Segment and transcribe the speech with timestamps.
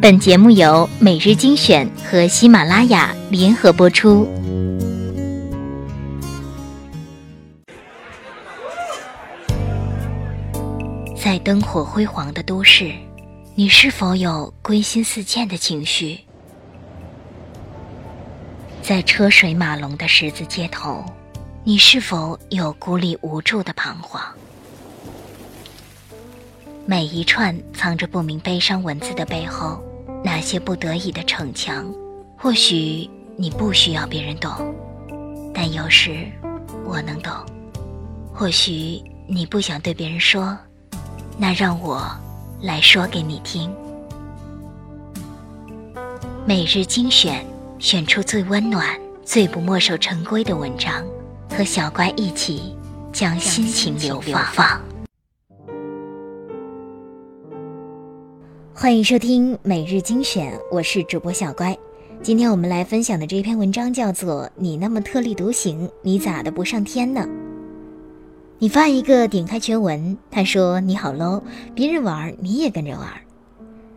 [0.00, 4.28] 本节目由每日精选和喜马拉雅联合播出。
[11.16, 12.92] 在灯火辉煌的都市，
[13.56, 16.20] 你是否有归心似箭的情绪？
[18.80, 21.04] 在车水马龙的十字街头，
[21.64, 24.22] 你是否有孤立无助的彷徨？
[26.86, 29.82] 每一串藏着不明悲伤文字的背后，
[30.24, 31.86] 那些不得已的逞强，
[32.36, 34.50] 或许你不需要别人懂，
[35.54, 36.26] 但有时
[36.84, 37.32] 我能懂。
[38.32, 40.56] 或许你不想对别人说，
[41.36, 42.08] 那让我
[42.60, 43.70] 来说给你听。
[46.46, 47.44] 每日精选，
[47.78, 51.04] 选出最温暖、最不墨守成规的文章，
[51.50, 52.76] 和小乖一起
[53.12, 54.20] 将心情流
[54.54, 54.80] 放。
[58.80, 61.76] 欢迎收听每日精选，我是主播小乖。
[62.22, 67.22] 今天我们来分享的这篇文章叫做《你那么特立独行，你咋的不上天呢？》
[68.60, 71.42] 你发一个点开全文，他说你好 low，
[71.74, 73.08] 别人玩你也跟着玩。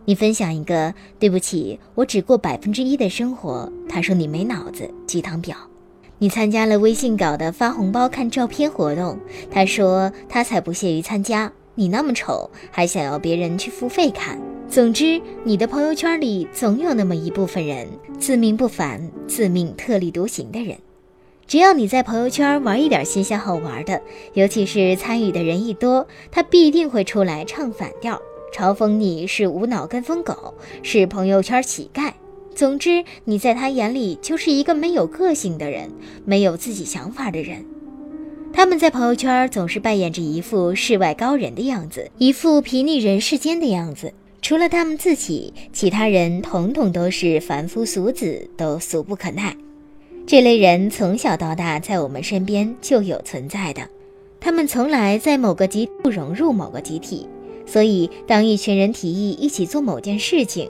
[0.06, 5.54] 你分享一个对不起，我只过百分之一的生活，他说你没脑子，鸡汤婊。
[6.18, 9.20] 你参加了微信搞的发红包看照片活动，
[9.52, 14.42] 他说他才不屑于参加，你那么丑，还想要别人去付费看。
[14.72, 20.78] 总之，你的朋友圈里总有那么一部分人自命不凡、自命特立独行的人。
[21.46, 24.02] 只要你在朋友圈玩一点新鲜好玩的，
[24.34, 28.22] 尤其是参与的人一多，他必定会出来唱反调，
[28.56, 32.14] 嘲讽你是无脑跟风狗，是朋友圈乞丐。
[32.56, 35.92] 总之，你在他眼里就是一个没有个性的人，
[36.24, 37.66] 没有自己想法的人。
[38.54, 44.14] 他们在朋友圈总是扮演着一副世外高人的样子，一副睥睨人世间的样子。
[44.42, 49.56] 除了他们自己，其他人统统都是凡夫俗子，都俗不可耐。
[50.26, 53.82] 这类人从小到大在我们身边就有存在的，
[54.40, 57.28] 他们从来在某个集不融入某个集体，
[57.66, 60.70] 所以当一群人提议一起做某件事情，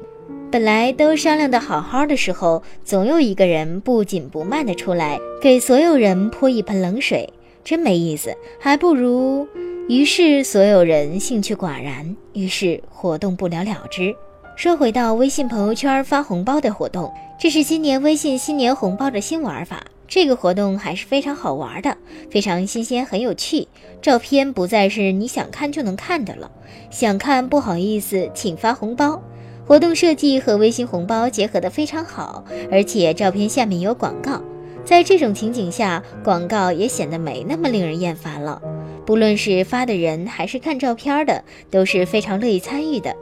[0.52, 7.28] 本来都商量的好好的时候，总有一个人不紧不慢的出来给所有人泼一盆冷水，
[7.64, 9.48] 真没意思，还不如。
[9.88, 14.16] 于是所有人兴趣寡然，于是活动不了了之。
[14.56, 19.84] 说回到微信朋友圈发红包的活动，这是今年微信新年红包的新玩法。
[20.08, 21.98] 这个活动还是非常好玩的，
[22.30, 23.68] 非常新鲜，很有趣。
[24.02, 26.52] 照片不再是你想看就能看的了，
[26.90, 29.22] 想看不好意思，请发红包。
[29.66, 34.42] 活动设计和微信红包结合得非常好，而且照片下面有广告。
[34.84, 38.62] 在这种情景下，广告也显得没那么令人厌烦了。
[39.06, 43.16] 不论是发的人还是看照片的，都是非常乐意参与的。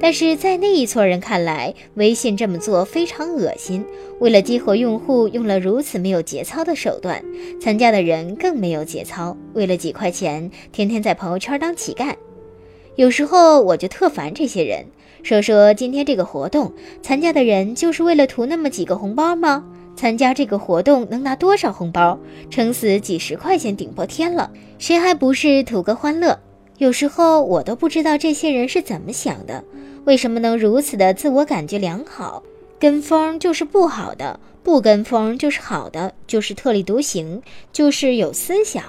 [0.00, 3.84] 但是在那一撮人看来，微信这么做非常恶心。
[4.18, 7.24] 为了激活用户，用了如此没有节操的手段，
[7.60, 9.36] 参加的人更没有节操。
[9.52, 12.14] 为了几块钱，天天在朋友圈当乞丐。
[12.96, 14.86] 有时候我就特烦这些人。
[15.22, 19.64] 说说今天这个活动，参加的人就是为了图那么几个红包吗？
[19.96, 22.18] 参加这个活动能拿多少红包？
[22.50, 26.38] 撑死几十块钱顶破天了，谁还不是图个欢乐？
[26.78, 29.62] 有时候我都不知道这些人是怎么想的，
[30.04, 32.42] 为什么能如此的自我感觉良好？
[32.80, 37.40] 跟风就是不好的，不跟风就是好的，就是特立独行，
[37.72, 38.82] 就是有思想。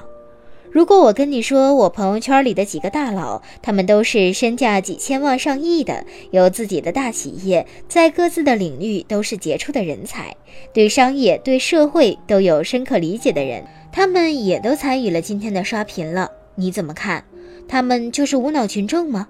[0.73, 10.35] 如果我跟你说，我朋友圈里的几个大佬，他们都是身价几千万上亿的，有自己的大企业，在各自的领域都是杰出的人才，
[10.73, 17.23] 对商业、对社会都有深刻理解的人，他们也都参与了今天的刷屏了，你怎么看？
[17.67, 19.27] 他们就是无脑群众吗？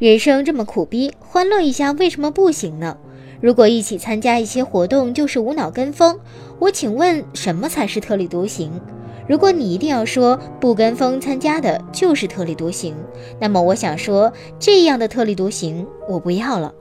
[0.00, 2.98] 人生这么苦逼，欢乐一下为什么不行呢？
[3.40, 6.18] 如果一起参加一些活动就是无脑跟风，
[6.58, 8.80] 我请问什么才是特立独行？
[9.28, 12.94] 如果你一定要说不跟风参加的就是特立独行，
[13.40, 16.74] 那么我想说，这样的特立独行我不要了。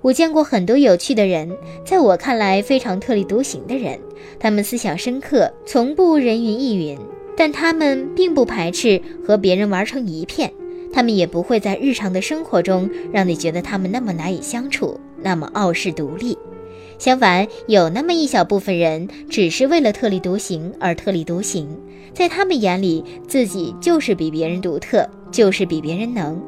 [0.00, 3.98] 我见过很多有趣的人，在我看来非常特立独行的人，
[4.40, 6.98] 他们思想深刻，从不人云亦云，
[7.36, 10.52] 但他们并不排斥和别人玩成一片，
[10.92, 16.36] 他们也不会在日常的生活中让你觉得他们那么难以相处，那么傲视独立。
[17.02, 21.66] 相反，有那么一小部分人，只是为了特立独行而特立独行，
[22.14, 26.40] 在他们眼里，自己就是比别人独特，就是比别人能。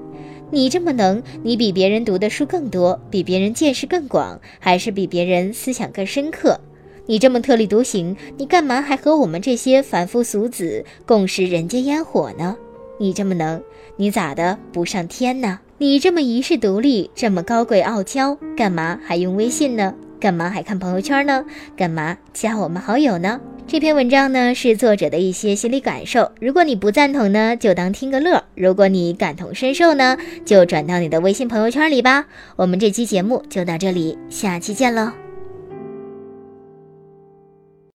[0.53, 6.61] 你这么能，你比别人读的书更多，比别人见识更广，还是比别人思想更深刻？
[7.06, 12.56] 你这么特立独行，你干嘛还和我们这些凡夫俗子共食人间烟火呢？
[13.01, 13.61] 你这么能，
[13.97, 15.59] 你咋的不上天呢？
[15.79, 19.93] 你这么一世独立，这么高贵傲娇，干嘛还用微信呢？
[20.25, 21.44] 干嘛还看朋友圈呢？
[21.76, 23.38] 干嘛加我们好友呢？
[23.67, 26.32] 这篇文章呢是作者的一些心理感受。
[26.41, 30.17] 如果你不赞同呢，就当听个乐；如果你感同身受呢，
[30.47, 32.25] 就转到你的微信朋友圈里吧。
[32.56, 35.24] 我们这期节目就到这里，下期见喽。